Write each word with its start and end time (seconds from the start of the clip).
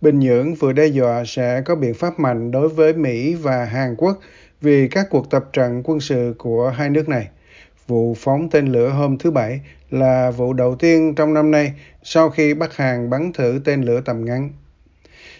Bình 0.00 0.18
Nhưỡng 0.18 0.54
vừa 0.54 0.72
đe 0.72 0.86
dọa 0.86 1.22
sẽ 1.26 1.62
có 1.64 1.74
biện 1.74 1.94
pháp 1.94 2.18
mạnh 2.18 2.50
đối 2.50 2.68
với 2.68 2.92
Mỹ 2.94 3.34
và 3.34 3.64
Hàn 3.64 3.94
Quốc 3.96 4.18
vì 4.60 4.88
các 4.88 5.06
cuộc 5.10 5.30
tập 5.30 5.44
trận 5.52 5.82
quân 5.84 6.00
sự 6.00 6.34
của 6.38 6.68
hai 6.68 6.90
nước 6.90 7.08
này. 7.08 7.28
Vụ 7.86 8.14
phóng 8.18 8.50
tên 8.50 8.66
lửa 8.66 8.88
hôm 8.88 9.18
thứ 9.18 9.30
Bảy 9.30 9.60
là 9.90 10.30
vụ 10.30 10.52
đầu 10.52 10.76
tiên 10.76 11.14
trong 11.14 11.34
năm 11.34 11.50
nay 11.50 11.72
sau 12.02 12.30
khi 12.30 12.54
Bắc 12.54 12.76
Hàn 12.76 13.10
bắn 13.10 13.32
thử 13.32 13.60
tên 13.64 13.82
lửa 13.82 14.00
tầm 14.04 14.24
ngắn. 14.24 14.50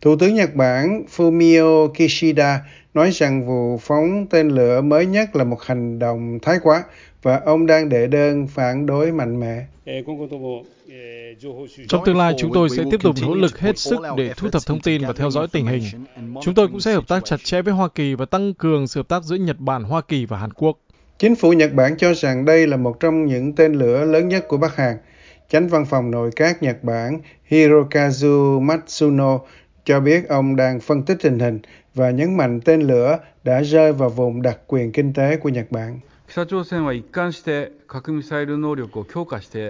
Thủ 0.00 0.16
tướng 0.16 0.34
Nhật 0.34 0.54
Bản 0.54 1.02
Fumio 1.16 1.88
Kishida 1.88 2.60
nói 2.94 3.10
rằng 3.12 3.46
vụ 3.46 3.78
phóng 3.78 4.26
tên 4.30 4.48
lửa 4.48 4.80
mới 4.80 5.06
nhất 5.06 5.36
là 5.36 5.44
một 5.44 5.62
hành 5.62 5.98
động 5.98 6.38
thái 6.42 6.58
quá 6.62 6.84
và 7.22 7.40
ông 7.44 7.66
đang 7.66 7.88
đệ 7.88 8.06
đơn 8.06 8.46
phản 8.46 8.86
đối 8.86 9.12
mạnh 9.12 9.40
mẽ. 9.40 9.64
Trong 11.88 12.04
tương 12.04 12.16
lai, 12.16 12.34
chúng 12.38 12.52
tôi 12.54 12.68
sẽ 12.70 12.84
tiếp 12.90 13.00
tục 13.02 13.16
nỗ 13.22 13.34
lực 13.34 13.58
hết 13.58 13.78
sức 13.78 14.00
để 14.16 14.32
thu 14.36 14.50
thập 14.50 14.66
thông 14.66 14.80
tin 14.80 15.02
và 15.02 15.12
theo 15.12 15.30
dõi 15.30 15.46
tình 15.52 15.66
hình. 15.66 15.82
Chúng 16.42 16.54
tôi 16.54 16.68
cũng 16.68 16.80
sẽ 16.80 16.92
hợp 16.92 17.08
tác 17.08 17.24
chặt 17.24 17.44
chẽ 17.44 17.62
với 17.62 17.74
Hoa 17.74 17.88
Kỳ 17.88 18.14
và 18.14 18.24
tăng 18.24 18.54
cường 18.54 18.86
sự 18.86 19.00
hợp 19.00 19.08
tác 19.08 19.24
giữa 19.24 19.36
Nhật 19.36 19.58
Bản, 19.58 19.84
Hoa 19.84 20.00
Kỳ 20.00 20.26
và 20.26 20.38
Hàn 20.38 20.52
Quốc. 20.52 20.78
Chính 21.18 21.36
phủ 21.36 21.52
Nhật 21.52 21.72
Bản 21.74 21.96
cho 21.98 22.14
rằng 22.14 22.44
đây 22.44 22.66
là 22.66 22.76
một 22.76 23.00
trong 23.00 23.26
những 23.26 23.52
tên 23.52 23.72
lửa 23.72 24.04
lớn 24.04 24.28
nhất 24.28 24.44
của 24.48 24.56
Bắc 24.56 24.76
Hàn. 24.76 24.96
Chánh 25.50 25.68
văn 25.68 25.84
phòng 25.84 26.10
nội 26.10 26.30
các 26.36 26.62
Nhật 26.62 26.84
Bản 26.84 27.20
Hirokazu 27.50 28.60
Matsuno 28.60 29.38
cho 29.84 30.00
biết 30.00 30.28
ông 30.28 30.56
đang 30.56 30.80
phân 30.80 31.02
tích 31.02 31.18
tình 31.22 31.38
hình 31.38 31.60
và 31.94 32.10
nhấn 32.10 32.36
mạnh 32.36 32.60
tên 32.64 32.82
lửa 32.82 33.18
đã 33.44 33.62
rơi 33.62 33.92
vào 33.92 34.08
vùng 34.08 34.42
đặc 34.42 34.58
quyền 34.66 34.92
kinh 34.92 35.12
tế 35.12 35.36
của 35.36 35.48
Nhật 35.48 35.66
Bản. 35.70 36.00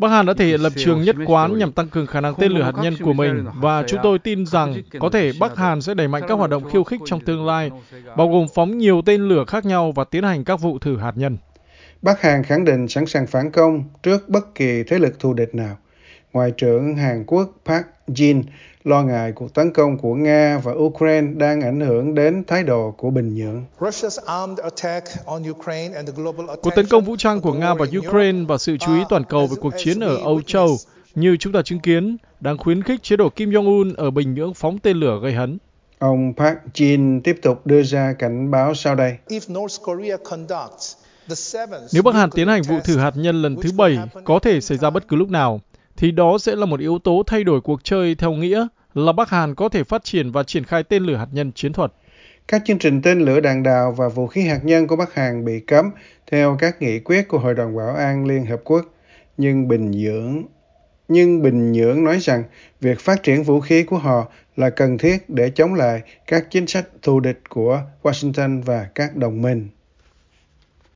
Bắc 0.00 0.08
Hàn 0.08 0.26
đã 0.26 0.34
thể 0.34 0.46
hiện 0.46 0.60
lập 0.60 0.72
trường 0.76 1.02
nhất 1.02 1.16
quán 1.26 1.58
nhằm 1.58 1.72
tăng 1.72 1.88
cường 1.88 2.06
khả 2.06 2.20
năng 2.20 2.34
tên 2.34 2.52
lửa 2.52 2.62
hạt 2.62 2.72
nhân 2.82 2.94
của 3.04 3.12
mình 3.12 3.46
và 3.60 3.84
chúng 3.88 4.00
tôi 4.02 4.18
tin 4.18 4.46
rằng 4.46 4.74
có 5.00 5.10
thể 5.10 5.32
Bắc 5.40 5.56
Hàn 5.56 5.80
sẽ 5.80 5.94
đẩy 5.94 6.08
mạnh 6.08 6.22
các 6.28 6.34
hoạt 6.34 6.50
động 6.50 6.70
khiêu 6.70 6.84
khích 6.84 7.00
trong 7.04 7.20
tương 7.20 7.46
lai, 7.46 7.70
bao 8.16 8.28
gồm 8.28 8.46
phóng 8.54 8.78
nhiều 8.78 9.02
tên 9.06 9.28
lửa 9.28 9.44
khác 9.46 9.64
nhau 9.64 9.92
và 9.92 10.04
tiến 10.04 10.22
hành 10.22 10.44
các 10.44 10.60
vụ 10.60 10.78
thử 10.78 10.96
hạt 10.96 11.12
nhân. 11.16 11.36
Bắc 12.02 12.20
Hàn 12.20 12.42
khẳng 12.42 12.64
định 12.64 12.88
sẵn 12.88 13.06
sàng 13.06 13.26
phản 13.26 13.50
công 13.50 13.84
trước 14.02 14.28
bất 14.28 14.54
kỳ 14.54 14.82
thế 14.82 14.98
lực 14.98 15.20
thù 15.20 15.34
địch 15.34 15.54
nào. 15.54 15.78
Ngoại 16.32 16.50
trưởng 16.50 16.96
Hàn 16.96 17.24
Quốc 17.26 17.48
Park 17.64 17.86
Jin 18.08 18.42
lo 18.84 19.02
ngại 19.02 19.32
cuộc 19.32 19.54
tấn 19.54 19.72
công 19.72 19.98
của 19.98 20.14
Nga 20.14 20.58
và 20.64 20.72
Ukraine 20.72 21.32
đang 21.36 21.60
ảnh 21.60 21.80
hưởng 21.80 22.14
đến 22.14 22.44
thái 22.46 22.62
độ 22.62 22.94
của 22.96 23.10
Bình 23.10 23.34
Nhưỡng. 23.34 23.64
Cuộc 26.62 26.70
tấn 26.76 26.86
công 26.86 27.04
vũ 27.04 27.16
trang 27.16 27.40
của 27.40 27.52
Nga 27.52 27.74
và 27.74 27.86
Ukraine 27.98 28.44
và 28.48 28.58
sự 28.58 28.76
chú 28.76 28.94
ý 28.94 29.00
toàn 29.08 29.24
cầu 29.24 29.46
về 29.46 29.56
cuộc 29.60 29.72
chiến 29.78 30.00
ở 30.00 30.16
Âu 30.16 30.42
Châu 30.42 30.76
như 31.14 31.36
chúng 31.36 31.52
ta 31.52 31.62
chứng 31.62 31.80
kiến 31.80 32.16
đang 32.40 32.58
khuyến 32.58 32.82
khích 32.82 33.02
chế 33.02 33.16
độ 33.16 33.28
Kim 33.28 33.50
Jong-un 33.50 33.94
ở 33.96 34.10
Bình 34.10 34.34
Nhưỡng 34.34 34.54
phóng 34.54 34.78
tên 34.78 34.96
lửa 34.96 35.20
gây 35.22 35.32
hấn. 35.32 35.58
Ông 35.98 36.32
Park 36.36 36.56
Jin 36.74 37.20
tiếp 37.24 37.38
tục 37.42 37.66
đưa 37.66 37.82
ra 37.82 38.14
cảnh 38.18 38.50
báo 38.50 38.74
sau 38.74 38.94
đây. 38.94 39.16
Nếu 41.92 42.02
Bắc 42.02 42.14
Hàn 42.14 42.30
tiến 42.30 42.48
hành 42.48 42.62
vụ 42.62 42.76
thử 42.84 42.98
hạt 42.98 43.12
nhân 43.16 43.42
lần 43.42 43.56
thứ 43.62 43.70
bảy 43.76 43.98
có 44.24 44.38
thể 44.38 44.60
xảy 44.60 44.78
ra 44.78 44.90
bất 44.90 45.08
cứ 45.08 45.16
lúc 45.16 45.30
nào, 45.30 45.60
thì 45.98 46.10
đó 46.10 46.38
sẽ 46.38 46.56
là 46.56 46.66
một 46.66 46.80
yếu 46.80 46.98
tố 46.98 47.22
thay 47.26 47.44
đổi 47.44 47.60
cuộc 47.60 47.84
chơi 47.84 48.14
theo 48.14 48.32
nghĩa 48.32 48.66
là 48.94 49.12
Bắc 49.12 49.30
Hàn 49.30 49.54
có 49.54 49.68
thể 49.68 49.84
phát 49.84 50.04
triển 50.04 50.32
và 50.32 50.42
triển 50.42 50.64
khai 50.64 50.82
tên 50.82 51.02
lửa 51.02 51.16
hạt 51.16 51.28
nhân 51.32 51.52
chiến 51.52 51.72
thuật. 51.72 51.92
Các 52.48 52.62
chương 52.64 52.78
trình 52.78 53.02
tên 53.02 53.20
lửa 53.20 53.40
đạn 53.40 53.62
đạo 53.62 53.94
và 53.96 54.08
vũ 54.08 54.26
khí 54.26 54.42
hạt 54.42 54.60
nhân 54.62 54.86
của 54.86 54.96
Bắc 54.96 55.14
Hàn 55.14 55.44
bị 55.44 55.60
cấm 55.60 55.90
theo 56.30 56.56
các 56.60 56.82
nghị 56.82 56.98
quyết 56.98 57.28
của 57.28 57.38
Hội 57.38 57.54
đồng 57.54 57.76
Bảo 57.76 57.94
an 57.94 58.26
Liên 58.26 58.46
Hợp 58.46 58.60
Quốc. 58.64 58.84
Nhưng 59.36 59.68
Bình 59.68 59.90
Nhưỡng, 59.90 60.42
nhưng 61.08 61.42
Bình 61.42 61.72
Nhưỡng 61.72 62.04
nói 62.04 62.18
rằng 62.20 62.42
việc 62.80 63.00
phát 63.00 63.22
triển 63.22 63.42
vũ 63.42 63.60
khí 63.60 63.82
của 63.82 63.98
họ 63.98 64.26
là 64.56 64.70
cần 64.70 64.98
thiết 64.98 65.30
để 65.30 65.50
chống 65.50 65.74
lại 65.74 66.00
các 66.26 66.46
chính 66.50 66.66
sách 66.66 66.86
thù 67.02 67.20
địch 67.20 67.40
của 67.48 67.82
Washington 68.02 68.62
và 68.62 68.86
các 68.94 69.16
đồng 69.16 69.42
minh. 69.42 69.68